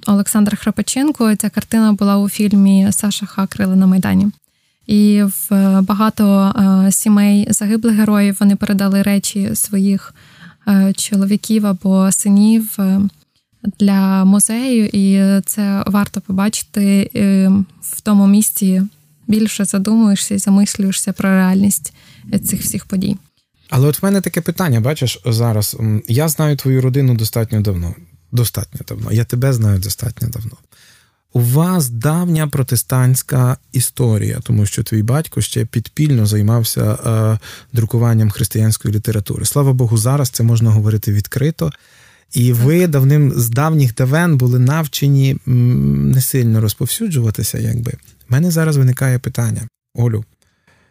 Олександр 0.06 0.58
Храпаченко. 0.58 1.36
Ця 1.36 1.50
картина 1.50 1.94
була 1.94 2.18
у 2.18 2.30
фільмі 2.30 2.88
Саша 2.92 3.26
Хакрили 3.26 3.76
на 3.76 3.88
Майдані. 3.88 4.28
І 4.88 5.24
в 5.24 5.53
е, 5.53 5.82
багато 5.82 6.53
е, 6.88 6.91
сімей 6.91 7.48
загиблих 7.50 7.96
героїв 7.96 8.38
вони 8.39 8.56
передали 8.56 9.01
речі 9.01 9.56
своїх 9.56 10.13
е, 10.67 10.94
чоловіків 10.94 11.65
або 11.65 12.12
синів 12.12 12.77
для 13.79 14.25
музею, 14.25 14.89
і 14.94 15.41
це 15.46 15.84
варто 15.88 16.22
побачити 16.22 17.10
в 17.82 18.01
тому 18.01 18.27
місці. 18.27 18.82
Більше 19.27 19.65
задумуєшся 19.65 20.36
і 20.36 20.38
замислюєшся 20.38 21.13
про 21.13 21.29
реальність 21.29 21.94
цих 22.44 22.62
всіх 22.62 22.86
подій. 22.86 23.17
Але 23.70 23.88
от 23.88 24.01
в 24.01 24.06
мене 24.06 24.22
таке 24.22 24.41
питання: 24.41 24.82
бачиш 24.82 25.20
зараз. 25.25 25.77
Я 26.08 26.27
знаю 26.27 26.56
твою 26.56 26.82
родину 26.82 27.15
достатньо 27.15 27.62
давно. 27.62 27.96
Достатньо 28.32 28.79
давно. 28.88 29.12
Я 29.12 29.25
тебе 29.25 29.53
знаю 29.53 29.79
достатньо 29.79 30.27
давно. 30.27 30.58
У 31.38 31.39
вас 31.39 31.89
давня 31.89 32.48
протестантська 32.48 33.58
історія, 33.72 34.39
тому 34.44 34.65
що 34.65 34.84
твій 34.84 35.03
батько 35.03 35.41
ще 35.41 35.65
підпільно 35.65 36.25
займався 36.25 36.82
е, 36.82 37.39
друкуванням 37.74 38.29
християнської 38.29 38.94
літератури. 38.94 39.46
Слава 39.46 39.74
Богу, 39.74 39.98
зараз 39.98 40.29
це 40.29 40.44
можна 40.44 40.72
говорити 40.72 41.13
відкрито. 41.13 41.72
І 42.34 42.53
ви 42.53 42.88
давним 42.88 43.32
з 43.36 43.50
давніх 43.50 43.96
давен 43.96 44.38
були 44.38 44.60
навчені 44.60 45.38
не 45.46 46.22
сильно 46.22 46.62
розповсюджуватися, 46.62 47.58
якби. 47.58 47.91
У 47.91 48.34
мене 48.34 48.51
зараз 48.51 48.77
виникає 48.77 49.20
питання: 49.20 49.62
Олю, 49.96 50.25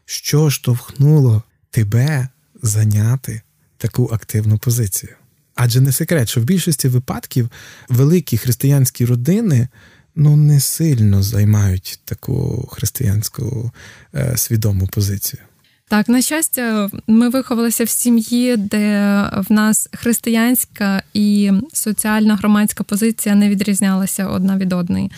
що 0.04 0.50
штовхнуло 0.50 1.42
тебе 1.70 2.28
зайняти 2.62 3.40
таку 3.78 4.10
активну 4.12 4.58
позицію? 4.58 5.12
Адже 5.54 5.80
не 5.80 5.92
секрет, 5.92 6.28
що 6.28 6.40
в 6.40 6.44
більшості 6.44 6.88
випадків 6.88 7.50
великі 7.88 8.36
християнські 8.36 9.04
родини 9.04 9.68
ну 10.16 10.36
не 10.36 10.60
сильно 10.60 11.22
займають 11.22 12.00
таку 12.04 12.68
християнську 12.72 13.70
е, 14.14 14.36
свідому 14.36 14.86
позицію. 14.86 15.42
Так, 15.88 16.08
на 16.08 16.22
щастя, 16.22 16.90
ми 17.06 17.28
виховалися 17.28 17.84
в 17.84 17.88
сім'ї, 17.88 18.56
де 18.56 19.22
в 19.36 19.52
нас 19.52 19.88
християнська 19.92 21.02
і 21.14 21.52
соціальна 21.72 22.36
громадська 22.36 22.84
позиція 22.84 23.34
не 23.34 23.48
відрізнялася 23.48 24.26
одна 24.26 24.56
від 24.56 24.72
одної. 24.72 25.10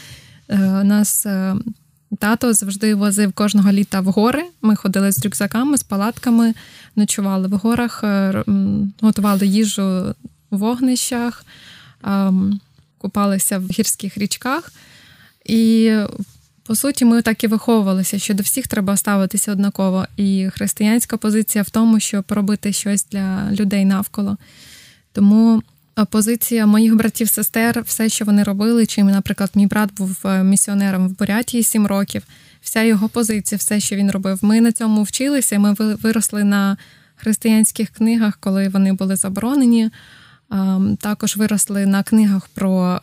У 0.48 0.52
е, 0.52 0.84
нас 0.84 1.26
е, 1.26 1.54
тато 2.18 2.52
завжди 2.52 2.94
возив 2.94 3.32
кожного 3.32 3.72
літа 3.72 4.00
в 4.00 4.04
гори. 4.04 4.44
Ми 4.62 4.76
ходили 4.76 5.12
з 5.12 5.24
рюкзаками, 5.24 5.76
з 5.76 5.82
палатками, 5.82 6.54
ночували 6.96 7.48
в 7.48 7.52
горах, 7.52 8.04
готували 9.00 9.46
їжу 9.46 10.14
в 10.50 10.58
вогнищах, 10.58 11.44
купалися 12.98 13.58
в 13.58 13.70
гірських 13.70 14.18
річках. 14.18 14.72
І 15.44 15.92
по 16.68 16.74
суті, 16.74 17.04
ми 17.04 17.22
так 17.22 17.44
і 17.44 17.46
виховувалися, 17.46 18.18
що 18.18 18.34
до 18.34 18.42
всіх 18.42 18.68
треба 18.68 18.96
ставитися 18.96 19.52
однаково. 19.52 20.06
І 20.16 20.48
християнська 20.54 21.16
позиція 21.16 21.62
в 21.62 21.70
тому, 21.70 22.00
щоб 22.00 22.24
робити 22.28 22.72
щось 22.72 23.06
для 23.10 23.52
людей 23.52 23.84
навколо. 23.84 24.36
Тому 25.12 25.62
позиція 26.04 26.66
моїх 26.66 26.96
братів-сестер, 26.96 27.82
все, 27.82 28.08
що 28.08 28.24
вони 28.24 28.42
робили, 28.42 28.86
чим, 28.86 29.06
наприклад, 29.06 29.50
мій 29.54 29.66
брат 29.66 29.94
був 29.94 30.18
е, 30.24 30.44
місіонером 30.44 31.08
в 31.08 31.18
Бурятії 31.18 31.62
7 31.62 31.86
років, 31.86 32.22
вся 32.60 32.82
його 32.82 33.08
позиція, 33.08 33.56
все, 33.56 33.80
що 33.80 33.96
він 33.96 34.10
робив. 34.10 34.38
Ми 34.42 34.60
на 34.60 34.72
цьому 34.72 35.02
вчилися. 35.02 35.58
Ми 35.58 35.72
виросли 35.78 36.44
на 36.44 36.76
християнських 37.16 37.90
книгах, 37.90 38.38
коли 38.40 38.68
вони 38.68 38.92
були 38.92 39.16
заборонені. 39.16 39.90
Також 40.98 41.36
виросли 41.36 41.86
на 41.86 42.02
книгах 42.02 42.48
про 42.48 43.00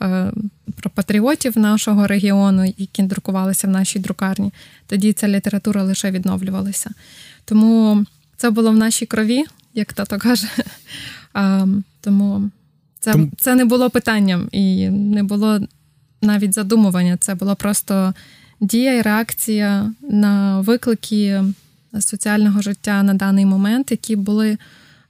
про 0.76 0.90
патріотів 0.90 1.58
нашого 1.58 2.08
регіону, 2.08 2.74
які 2.78 3.04
друкувалися 3.04 3.68
в 3.68 3.70
нашій 3.70 4.00
друкарні. 4.00 4.52
Тоді 4.88 5.14
ця 5.14 5.28
література 5.28 5.84
лише 5.84 6.12
відновлювалася. 6.12 6.90
Тому 7.46 8.06
це 8.38 8.50
було 8.50 8.72
в 8.72 8.78
нашій 8.78 9.06
крові, 9.06 9.44
як 9.74 9.94
тато 9.94 10.18
каже. 10.18 10.48
Тому 12.02 12.50
це, 13.00 13.16
це 13.38 13.56
не 13.56 13.66
було 13.66 13.90
питанням 13.90 14.50
і 14.52 14.90
не 14.90 15.24
було 15.24 15.60
навіть 16.22 16.54
задумування. 16.54 17.18
Це 17.18 17.36
була 17.36 17.56
просто 17.56 18.14
дія 18.60 18.94
і 18.94 19.02
реакція 19.02 19.92
на 20.10 20.62
виклики 20.62 21.44
соціального 22.00 22.62
життя 22.62 23.04
на 23.04 23.14
даний 23.14 23.46
момент, 23.46 23.92
які 23.92 24.16
були 24.16 24.58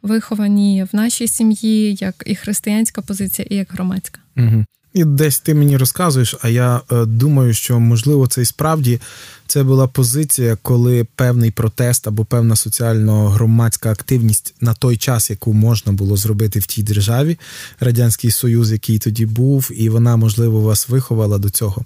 виховані 0.05 0.85
в 0.91 0.95
нашій 0.95 1.27
сім'ї, 1.27 1.97
як 2.01 2.23
і 2.25 2.35
християнська 2.35 3.01
позиція, 3.01 3.47
і 3.51 3.55
як 3.55 3.73
громадська. 3.73 4.19
Угу. 4.37 4.65
І 4.95 5.03
десь 5.03 5.39
ти 5.39 5.53
мені 5.53 5.77
розказуєш, 5.77 6.35
а 6.41 6.49
я 6.49 6.81
е, 6.91 7.05
думаю, 7.05 7.53
що 7.53 7.79
можливо 7.79 8.27
це 8.27 8.41
і 8.41 8.45
справді 8.45 9.01
це 9.47 9.63
була 9.63 9.87
позиція, 9.87 10.57
коли 10.61 11.07
певний 11.15 11.51
протест 11.51 12.07
або 12.07 12.25
певна 12.25 12.55
соціально-громадська 12.55 13.91
активність 13.91 14.55
на 14.61 14.73
той 14.73 14.97
час, 14.97 15.29
яку 15.29 15.53
можна 15.53 15.91
було 15.91 16.17
зробити 16.17 16.59
в 16.59 16.65
тій 16.65 16.83
державі, 16.83 17.37
Радянський 17.79 18.31
Союз, 18.31 18.71
який 18.71 18.99
тоді 18.99 19.25
був, 19.25 19.71
і 19.75 19.89
вона, 19.89 20.17
можливо, 20.17 20.61
вас 20.61 20.89
виховала 20.89 21.37
до 21.37 21.49
цього. 21.49 21.85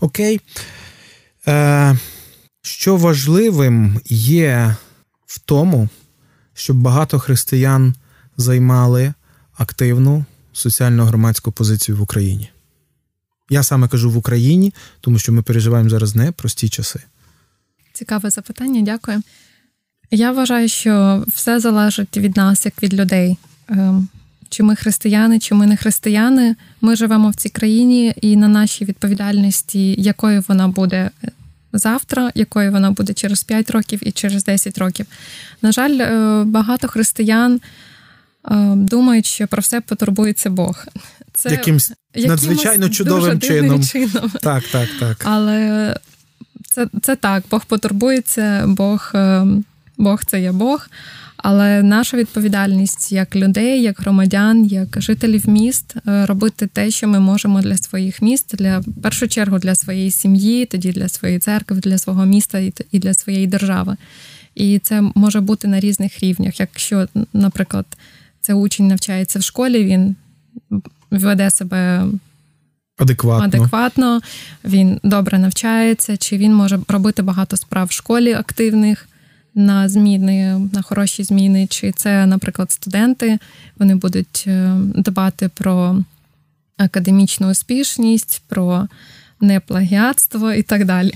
Окей. 0.00 0.40
Е, 1.48 1.98
Що 2.62 2.96
важливим 2.96 4.00
є 4.08 4.76
в 5.26 5.38
тому, 5.38 5.88
щоб 6.56 6.76
багато 6.76 7.18
християн 7.18 7.94
займали 8.36 9.14
активну 9.56 10.24
соціально-громадську 10.52 11.52
позицію 11.52 11.98
в 11.98 12.02
Україні. 12.02 12.50
Я 13.50 13.62
саме 13.62 13.88
кажу 13.88 14.10
в 14.10 14.16
Україні, 14.16 14.74
тому 15.00 15.18
що 15.18 15.32
ми 15.32 15.42
переживаємо 15.42 15.90
зараз 15.90 16.16
непрості 16.16 16.68
часи. 16.68 17.00
Цікаве 17.92 18.30
запитання, 18.30 18.82
дякую. 18.82 19.22
Я 20.10 20.32
вважаю, 20.32 20.68
що 20.68 21.24
все 21.28 21.60
залежить 21.60 22.16
від 22.16 22.36
нас, 22.36 22.64
як 22.64 22.82
від 22.82 22.94
людей. 22.94 23.38
Ем, 23.68 24.08
чи 24.48 24.62
ми 24.62 24.76
християни, 24.76 25.38
чи 25.38 25.54
ми 25.54 25.66
не 25.66 25.76
християни. 25.76 26.56
Ми 26.80 26.96
живемо 26.96 27.30
в 27.30 27.34
цій 27.34 27.48
країні, 27.48 28.14
і 28.20 28.36
на 28.36 28.48
нашій 28.48 28.84
відповідальності, 28.84 30.02
якою 30.02 30.44
вона 30.48 30.68
буде 30.68 31.10
завтра, 31.78 32.32
якою 32.34 32.72
вона 32.72 32.90
буде 32.90 33.12
через 33.12 33.44
5 33.44 33.70
років 33.70 34.00
і 34.02 34.12
через 34.12 34.44
10 34.44 34.78
років. 34.78 35.06
На 35.62 35.72
жаль, 35.72 35.98
е, 36.00 36.44
багато 36.44 36.88
християн 36.88 37.54
е, 37.54 37.60
думають, 38.76 39.26
що 39.26 39.46
про 39.46 39.60
все 39.60 39.80
потурбується 39.80 40.50
Бог. 40.50 40.86
Це 41.34 41.50
якимсь 41.50 41.92
надзвичайно 42.16 42.88
чудовим 42.88 43.40
чином. 43.40 43.84
чином. 43.84 44.32
Так, 44.42 44.64
так, 44.72 44.88
так. 45.00 45.22
Але 45.24 45.96
це 46.70 46.86
це 47.02 47.16
так, 47.16 47.44
Бог 47.50 47.64
потурбується, 47.64 48.64
Бог, 48.66 49.10
е, 49.14 49.46
Бог 49.96 50.24
це 50.24 50.40
є 50.40 50.52
Бог. 50.52 50.88
Але 51.36 51.82
наша 51.82 52.16
відповідальність 52.16 53.12
як 53.12 53.36
людей, 53.36 53.82
як 53.82 54.00
громадян, 54.00 54.64
як 54.64 55.02
жителів 55.02 55.48
міст 55.48 55.94
е, 56.08 56.26
робити 56.26 56.66
те, 56.66 56.90
що 56.90 57.08
ми 57.08 57.20
можемо 57.20 57.60
для 57.60 57.76
своїх 57.76 58.22
міст, 58.22 58.56
для 58.56 58.78
в 58.78 58.84
першу 59.02 59.28
чергу 59.28 59.58
для 59.58 59.74
своєї 59.74 60.10
сім'ї, 60.10 60.66
тоді 60.66 60.92
для 60.92 61.08
своєї 61.08 61.38
церкви, 61.38 61.76
для 61.76 61.98
свого 61.98 62.26
міста 62.26 62.58
і 62.92 62.98
для 62.98 63.14
своєї 63.14 63.46
держави. 63.46 63.96
І 64.54 64.78
це 64.78 65.02
може 65.14 65.40
бути 65.40 65.68
на 65.68 65.80
різних 65.80 66.20
рівнях. 66.20 66.60
Якщо, 66.60 67.08
наприклад, 67.32 67.86
це 68.40 68.54
учень 68.54 68.86
навчається 68.88 69.38
в 69.38 69.42
школі, 69.42 69.84
він 69.84 70.16
веде 71.10 71.50
себе. 71.50 72.04
Адекватно. 72.98 73.44
Адекватно, 73.44 74.20
він 74.64 75.00
добре 75.02 75.38
навчається, 75.38 76.16
чи 76.16 76.36
він 76.36 76.54
може 76.54 76.78
робити 76.88 77.22
багато 77.22 77.56
справ 77.56 77.86
в 77.86 77.92
школі 77.92 78.32
активних, 78.32 79.08
на 79.56 79.88
зміни, 79.88 80.68
на 80.72 80.82
хороші 80.82 81.24
зміни, 81.24 81.66
чи 81.66 81.92
це, 81.92 82.26
наприклад, 82.26 82.72
студенти, 82.72 83.38
вони 83.78 83.94
будуть 83.94 84.44
е, 84.46 84.76
дбати 84.94 85.50
про 85.54 86.02
академічну 86.76 87.50
успішність, 87.50 88.42
про 88.48 88.88
неплагіатство 89.40 90.52
і 90.52 90.62
так 90.62 90.84
далі. 90.84 91.12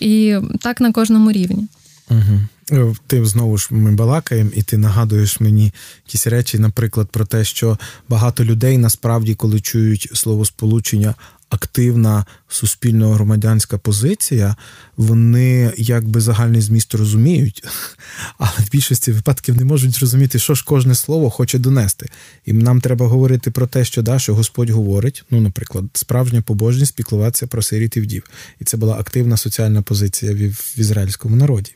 І 0.00 0.36
так 0.60 0.80
на 0.80 0.92
кожному 0.92 1.32
рівні. 1.32 1.66
Угу. 2.10 2.96
Ти 3.06 3.24
знову 3.24 3.58
ж 3.58 3.68
ми 3.70 3.92
балакаємо, 3.92 4.50
і 4.54 4.62
ти 4.62 4.76
нагадуєш 4.76 5.40
мені 5.40 5.72
якісь 6.06 6.26
речі, 6.26 6.58
наприклад, 6.58 7.08
про 7.10 7.24
те, 7.24 7.44
що 7.44 7.78
багато 8.08 8.44
людей 8.44 8.78
насправді, 8.78 9.34
коли 9.34 9.60
чують 9.60 10.10
слово 10.14 10.44
сполучення 10.44 11.14
активна 11.52 12.26
суспільно-громадянська 12.48 13.78
позиція, 13.78 14.56
вони 14.96 15.72
якби 15.76 16.20
загальний 16.20 16.60
зміст 16.60 16.94
розуміють, 16.94 17.64
але 18.38 18.50
в 18.58 18.70
більшості 18.70 19.12
випадків 19.12 19.56
не 19.56 19.64
можуть 19.64 19.94
зрозуміти, 19.94 20.38
що 20.38 20.54
ж 20.54 20.64
кожне 20.64 20.94
слово 20.94 21.30
хоче 21.30 21.58
донести. 21.58 22.08
І 22.46 22.52
нам 22.52 22.80
треба 22.80 23.06
говорити 23.06 23.50
про 23.50 23.66
те, 23.66 23.84
що 23.84 24.02
да, 24.02 24.18
що 24.18 24.34
Господь 24.34 24.70
говорить. 24.70 25.24
Ну, 25.30 25.40
наприклад, 25.40 25.84
справжня 25.92 26.42
побожність 26.42 26.96
піклуватися 26.96 27.46
про 27.46 27.62
сиріт 27.62 27.96
і 27.96 28.00
вдів. 28.00 28.22
І 28.60 28.64
це 28.64 28.76
була 28.76 28.94
активна 28.94 29.36
соціальна 29.36 29.82
позиція 29.82 30.32
в 30.34 30.80
ізраїльському 30.80 31.36
народі 31.36 31.72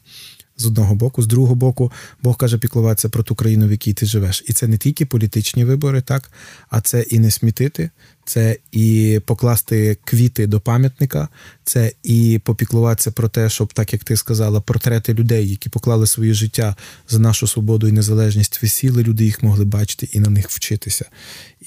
з 0.56 0.66
одного 0.66 0.94
боку, 0.94 1.22
з 1.22 1.26
другого 1.26 1.54
боку, 1.54 1.92
Бог 2.22 2.36
каже 2.36 2.58
піклуватися 2.58 3.08
про 3.08 3.22
ту 3.22 3.34
країну, 3.34 3.68
в 3.68 3.70
якій 3.70 3.92
ти 3.92 4.06
живеш. 4.06 4.44
І 4.46 4.52
це 4.52 4.66
не 4.66 4.78
тільки 4.78 5.06
політичні 5.06 5.64
вибори, 5.64 6.00
так, 6.00 6.30
а 6.70 6.80
це 6.80 7.00
і 7.00 7.18
не 7.18 7.30
смітити, 7.30 7.90
це 8.24 8.56
і 8.72 9.20
покласти 9.26 9.98
квіти 10.04 10.46
до 10.46 10.60
пам'ятника, 10.60 11.28
це 11.64 11.92
і 12.02 12.40
попіклуватися 12.44 13.10
про 13.10 13.28
те, 13.28 13.50
щоб, 13.50 13.72
так 13.72 13.92
як 13.92 14.04
ти 14.04 14.16
сказала, 14.16 14.60
портрети 14.60 15.14
людей, 15.14 15.50
які 15.50 15.68
поклали 15.68 16.06
своє 16.06 16.34
життя 16.34 16.76
за 17.08 17.18
нашу 17.18 17.46
свободу 17.46 17.88
і 17.88 17.92
незалежність, 17.92 18.62
висіли, 18.62 19.02
люди 19.02 19.24
їх 19.24 19.42
могли 19.42 19.64
бачити 19.64 20.08
і 20.12 20.20
на 20.20 20.30
них 20.30 20.50
вчитися. 20.50 21.04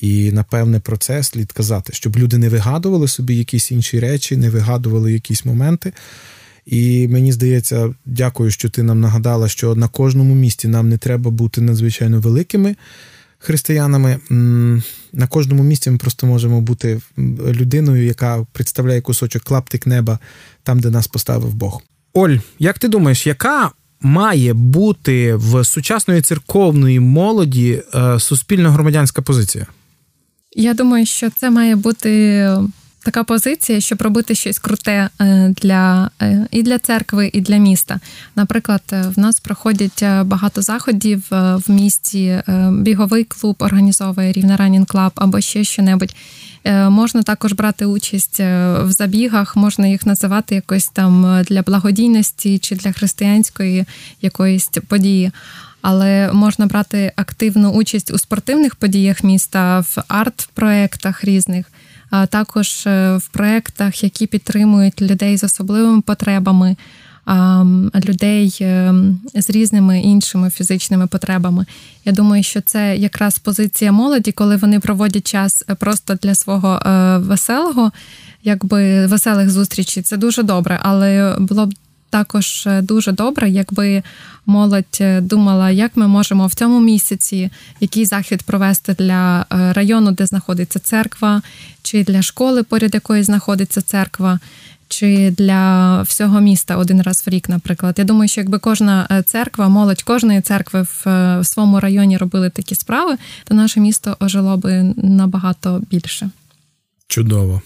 І 0.02 0.32
напевне 0.32 0.80
про 0.80 0.98
це 0.98 1.24
слід 1.24 1.52
казати, 1.52 1.94
щоб 1.94 2.18
люди 2.18 2.38
не 2.38 2.50
вигадували 2.50 3.08
собі 3.08 3.36
якісь 3.36 3.72
інші 3.72 4.00
речі, 4.00 4.38
не 4.38 4.50
вигадували 4.50 5.14
якісь 5.14 5.46
моменти. 5.46 5.94
І 6.70 7.08
мені 7.08 7.32
здається, 7.32 7.96
дякую, 8.06 8.52
що 8.52 8.70
ти 8.70 8.84
нам 8.84 9.02
нагадала, 9.02 9.48
що 9.48 9.76
на 9.76 9.88
кожному 9.88 10.36
місці 10.36 10.68
нам 10.68 10.90
не 10.90 10.98
треба 10.98 11.32
бути 11.32 11.62
надзвичайно 11.62 12.20
великими 12.20 12.76
християнами. 13.40 14.20
На 15.14 15.28
кожному 15.30 15.64
місці 15.64 15.92
ми 15.92 15.98
просто 15.98 16.28
можемо 16.28 16.62
бути 16.62 17.02
людиною, 17.52 18.06
яка 18.06 18.46
представляє 18.52 19.02
кусочок 19.02 19.44
клаптик 19.44 19.88
неба 19.88 20.20
там, 20.64 20.80
де 20.80 20.90
нас 20.90 21.08
поставив 21.08 21.54
Бог. 21.54 21.82
Оль, 22.14 22.38
як 22.60 22.80
ти 22.80 22.88
думаєш, 22.88 23.28
яка 23.28 23.72
має 24.02 24.54
бути 24.54 25.36
в 25.36 25.66
сучасної 25.66 26.22
церковної 26.22 27.00
молоді 27.00 27.84
е, 27.96 28.20
суспільно-громадянська 28.20 29.22
позиція? 29.22 29.68
Я 30.56 30.74
думаю, 30.74 31.06
що 31.06 31.30
це 31.30 31.50
має 31.50 31.76
бути 31.76 32.10
така 33.10 33.24
позиція, 33.24 33.80
щоб 33.80 34.02
робити 34.02 34.36
щось 34.36 34.60
круте 34.60 35.10
е, 35.22 35.54
для 35.62 36.10
е, 36.22 36.48
і 36.52 36.64
для 36.64 36.80
церкви, 36.80 37.30
і 37.34 37.42
для 37.42 37.58
міста. 37.58 38.00
Наприклад, 38.36 38.82
е, 38.94 39.04
в 39.16 39.20
нас 39.20 39.40
проходять 39.40 40.04
багато 40.24 40.62
заходів 40.62 41.24
в 41.32 41.64
місті. 41.68 42.42
Біговий 42.72 43.24
клуб 43.24 43.56
організовує 43.60 44.32
Рівне 44.32 44.58
Running 44.58 44.86
Club 44.86 45.12
або 45.16 45.42
ще 45.42 45.64
що-небудь. 45.64 46.16
Можна 46.90 47.24
також 47.24 47.54
брати 47.54 47.86
участь 47.86 48.40
в 48.40 48.88
забігах, 48.88 49.56
можна 49.56 49.88
їх 49.88 50.06
називати 50.06 50.56
якось 50.56 50.88
там 50.88 51.44
для 51.50 51.62
благодійності 51.62 52.60
чи 52.60 52.76
для 52.76 52.92
християнської 52.92 53.86
якоїсь 54.22 54.70
події. 54.88 55.32
Але 55.82 56.32
можна 56.34 56.66
брати 56.66 57.12
активну 57.16 57.72
участь 57.72 58.12
у 58.12 58.18
спортивних 58.18 58.76
подіях 58.76 59.24
міста, 59.24 59.80
в 59.80 60.04
арт-проектах 60.08 61.24
різних 61.24 61.66
також 62.30 62.88
е, 62.88 63.18
в 63.18 63.28
проєктах, 63.28 64.04
які 64.04 64.28
підтримують 64.28 65.02
людей 65.02 65.38
з 65.38 65.44
особливими 65.44 66.02
потребами, 66.02 66.76
людей 68.08 68.58
е, 68.62 68.94
з 69.36 69.50
різними 69.50 70.00
іншими 70.00 70.50
фізичними 70.50 71.08
потребами. 71.08 71.66
Я 72.06 72.12
думаю, 72.12 72.44
що 72.44 72.62
це 72.62 72.98
якраз 72.98 73.40
позиція 73.40 73.92
молоді, 73.92 74.32
коли 74.32 74.58
вони 74.58 74.80
проводять 74.80 75.32
час 75.32 75.66
е, 75.70 75.76
просто 75.76 76.16
для 76.16 76.36
свого 76.36 76.82
веселого, 77.20 77.92
якби 78.44 79.06
веселих 79.06 79.50
зустрічей. 79.50 80.04
Це 80.04 80.18
дуже 80.18 80.44
добре, 80.44 80.80
але 80.82 81.36
було 81.40 81.66
б 81.66 81.74
також 82.10 82.68
е, 82.68 82.82
дуже 82.82 83.12
добре, 83.12 83.50
якби 83.50 84.04
молодь 84.46 84.98
е, 85.02 85.22
думала, 85.22 85.72
як 85.72 85.92
ми 85.96 86.08
можемо 86.08 86.48
в 86.48 86.54
цьому 86.54 86.80
місяці 86.80 87.50
який 87.80 88.06
захід 88.06 88.44
провести 88.44 88.94
для 88.94 89.46
е, 89.52 89.74
району, 89.74 90.12
де 90.12 90.26
знаходиться 90.26 90.80
церква, 90.80 91.42
чи 91.82 92.04
для 92.04 92.22
школи, 92.22 92.64
поряд 92.64 92.94
якої 92.94 93.24
знаходиться 93.24 93.82
церква. 93.82 94.40
чи 94.92 95.32
для 95.38 96.02
всього 96.02 96.40
міста 96.40 96.78
один 96.78 97.02
раз 97.02 97.24
в 97.28 97.30
рік, 97.30 97.50
наприклад. 97.50 97.96
Я 97.98 98.04
думаю, 98.04 98.28
що 98.28 98.42
якби 98.42 98.60
кожна 98.60 99.24
церква, 99.26 99.70
молодь 99.70 100.02
кожної 100.02 100.42
церкви 100.42 100.82
в, 100.82 101.06
в 101.40 101.46
своєму 101.46 101.80
районі 101.80 102.18
робили 102.18 102.50
такі 102.50 102.76
справи, 102.76 103.18
то 103.44 103.56
наше 103.56 103.80
місто 103.80 104.18
ожило 104.20 104.58
би 104.58 104.94
набагато 104.98 105.82
більше. 105.92 106.30
Чудово. 107.08 107.62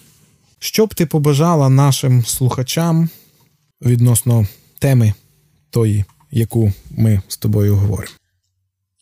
Що 0.59 0.85
б 0.85 0.93
ти 0.93 1.05
побажала 1.05 1.69
нашим 1.69 2.25
слухачам 2.25 3.09
відносно 3.85 4.47
теми 4.79 5.13
тої, 5.69 6.05
яку 6.31 6.73
ми 6.97 7.21
з 7.27 7.37
тобою 7.37 7.75
говоримо? 7.75 8.13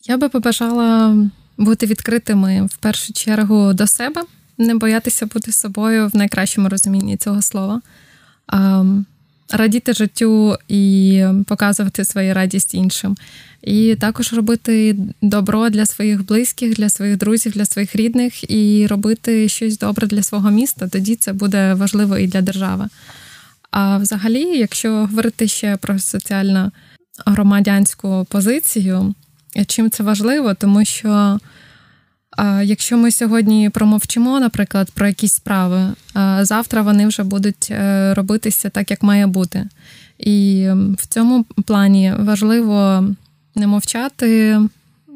Я 0.04 0.16
би 0.16 0.28
побажала 0.28 1.16
бути 1.58 1.86
відкритими 1.86 2.66
в 2.66 2.76
першу 2.76 3.12
чергу 3.12 3.72
до 3.72 3.86
себе, 3.86 4.22
не 4.58 4.74
боятися 4.74 5.26
бути 5.26 5.52
собою 5.52 6.08
в 6.08 6.16
найкращому 6.16 6.68
розумінні 6.68 7.16
цього 7.16 7.42
слова, 7.42 7.80
радіти 9.50 9.92
життю 9.92 10.56
і 10.68 11.24
показувати 11.46 12.04
свою 12.04 12.34
радість 12.34 12.74
іншим. 12.74 13.16
І 13.62 13.94
також 13.94 14.32
робити 14.32 14.96
добро 15.22 15.70
для 15.70 15.86
своїх 15.86 16.26
близьких, 16.26 16.74
для 16.74 16.88
своїх 16.88 17.16
друзів, 17.16 17.52
для 17.52 17.64
своїх 17.64 17.96
рідних, 17.96 18.50
і 18.50 18.86
робити 18.86 19.48
щось 19.48 19.78
добре 19.78 20.06
для 20.06 20.22
свого 20.22 20.50
міста. 20.50 20.88
Тоді 20.88 21.16
це 21.16 21.32
буде 21.32 21.74
важливо 21.74 22.18
і 22.18 22.26
для 22.26 22.40
держави. 22.40 22.88
А 23.72 23.98
взагалі, 23.98 24.58
якщо 24.58 24.92
говорити 24.92 25.48
ще 25.48 25.76
про 25.76 25.98
соціально 25.98 26.72
громадянську 27.26 28.26
позицію, 28.30 29.14
чим 29.66 29.90
це 29.90 30.02
важливо, 30.02 30.54
тому 30.54 30.84
що 30.84 31.38
якщо 32.62 32.96
ми 32.96 33.10
сьогодні 33.10 33.70
промовчимо, 33.70 34.40
наприклад, 34.40 34.90
про 34.90 35.06
якісь 35.06 35.34
справи, 35.34 35.92
завтра 36.40 36.82
вони 36.82 37.06
вже 37.06 37.22
будуть 37.22 37.68
е, 37.70 38.14
робитися 38.14 38.70
так, 38.70 38.90
як 38.90 39.02
має 39.02 39.26
бути. 39.26 39.68
І 40.18 40.68
в 40.98 41.06
цьому 41.06 41.44
плані 41.44 42.14
важливо 42.18 43.04
не 43.54 43.66
мовчати, 43.66 44.58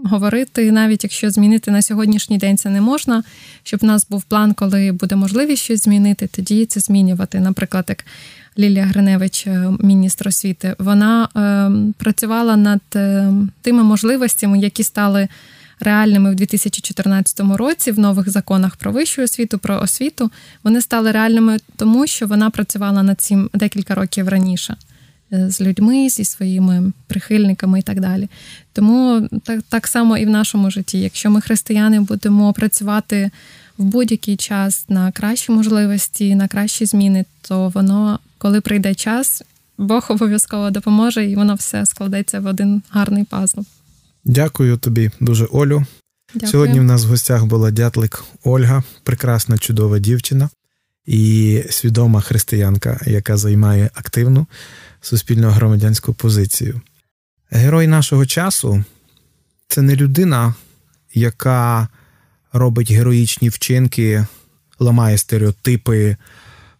говорити, 0.04 0.72
навіть 0.72 1.04
якщо 1.04 1.30
змінити 1.30 1.70
на 1.70 1.82
сьогоднішній 1.82 2.38
день 2.38 2.58
це 2.58 2.70
не 2.70 2.80
можна, 2.80 3.22
щоб 3.62 3.80
в 3.80 3.84
нас 3.84 4.06
був 4.08 4.22
план, 4.22 4.54
коли 4.54 4.92
буде 4.92 5.16
можливість 5.16 5.62
щось 5.62 5.82
змінити, 5.82 6.26
тоді 6.26 6.66
це 6.66 6.80
змінювати. 6.80 7.40
Наприклад, 7.40 7.84
як 7.88 8.04
Лілія 8.58 8.84
Гриневич, 8.84 9.46
е, 9.46 9.72
міністр 9.80 10.28
освіти, 10.28 10.74
вона 10.78 11.28
е, 11.36 11.92
працювала 11.98 12.56
над 12.56 12.80
е, 12.96 13.32
тими 13.62 13.82
можливостями, 13.82 14.58
які 14.58 14.82
стали 14.82 15.28
реальними 15.80 16.30
в 16.30 16.34
2014 16.34 17.40
році 17.40 17.90
в 17.90 17.98
нових 17.98 18.30
законах 18.30 18.76
про 18.76 18.92
вищу 18.92 19.22
освіту, 19.22 19.58
про 19.58 19.80
освіту. 19.80 20.30
Вони 20.64 20.80
стали 20.80 21.12
реальними 21.12 21.58
тому, 21.76 22.06
що 22.06 22.26
вона 22.26 22.50
працювала 22.50 23.02
над 23.02 23.20
цим 23.20 23.50
декілька 23.54 23.94
років 23.94 24.28
раніше. 24.28 24.76
З 25.30 25.60
людьми, 25.60 26.08
зі 26.08 26.24
своїми 26.24 26.92
прихильниками 27.06 27.78
і 27.78 27.82
так 27.82 28.00
далі. 28.00 28.28
Тому 28.72 29.28
так, 29.44 29.62
так 29.68 29.86
само 29.86 30.16
і 30.16 30.26
в 30.26 30.30
нашому 30.30 30.70
житті. 30.70 30.98
Якщо 31.00 31.30
ми, 31.30 31.40
християни, 31.40 32.00
будемо 32.00 32.52
працювати 32.52 33.30
в 33.78 33.84
будь-який 33.84 34.36
час 34.36 34.84
на 34.88 35.12
кращі 35.12 35.52
можливості, 35.52 36.34
на 36.34 36.48
кращі 36.48 36.86
зміни, 36.86 37.24
то 37.42 37.68
воно, 37.68 38.18
коли 38.38 38.60
прийде 38.60 38.94
час, 38.94 39.42
Бог 39.78 40.06
обов'язково 40.08 40.70
допоможе, 40.70 41.26
і 41.26 41.36
воно 41.36 41.54
все 41.54 41.86
складеться 41.86 42.40
в 42.40 42.46
один 42.46 42.82
гарний 42.90 43.24
пазл. 43.24 43.60
Дякую 44.24 44.76
тобі 44.76 45.10
дуже, 45.20 45.44
Олю. 45.44 45.86
Дякую. 46.34 46.52
Сьогодні 46.52 46.80
в 46.80 46.84
нас 46.84 47.04
в 47.04 47.08
гостях 47.08 47.44
була 47.44 47.70
дятлик 47.70 48.24
Ольга, 48.44 48.82
прекрасна, 49.02 49.58
чудова 49.58 49.98
дівчина 49.98 50.48
і 51.06 51.62
свідома 51.70 52.20
християнка, 52.20 53.00
яка 53.06 53.36
займає 53.36 53.90
активну 53.94 54.46
суспільно 55.00 55.50
громадянську 55.50 56.14
позицію. 56.14 56.80
Герой 57.50 57.86
нашого 57.86 58.26
часу 58.26 58.84
це 59.68 59.82
не 59.82 59.96
людина, 59.96 60.54
яка 61.14 61.88
робить 62.58 62.92
героїчні 62.92 63.48
вчинки, 63.48 64.26
ламає 64.78 65.18
стереотипи, 65.18 66.16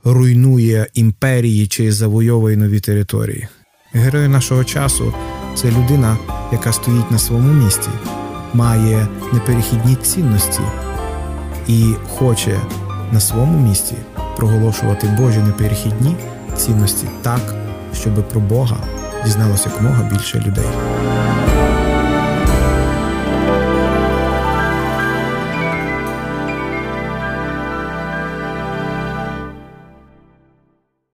руйнує 0.05 0.87
імперії 0.95 1.67
чи 1.67 1.93
завойовує 1.93 2.57
нові 2.57 2.81
території. 2.81 3.49
Герой 3.93 4.29
нашого 4.29 4.65
часу 4.65 5.15
це 5.57 5.71
людина, 5.71 6.17
яка 6.53 6.73
стоїть 6.73 7.11
на 7.11 7.19
своєму 7.19 7.65
місці, 7.65 7.89
має 8.55 9.09
неперехідні 9.33 9.97
цінності 9.97 10.61
і 11.69 11.95
хоче 12.09 12.61
на 13.13 13.21
своєму 13.21 13.69
місці 13.69 13.95
проголошувати 14.37 15.07
Божі 15.19 15.39
неперехідні 15.39 16.17
цінності 16.57 17.07
так, 17.23 17.55
щоб 17.95 18.29
про 18.29 18.41
Бога 18.41 18.77
дізналося 19.25 19.69
якомога 19.69 20.11
більше 20.13 20.39
людей. 20.39 20.65